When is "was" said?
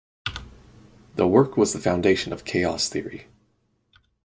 1.57-1.73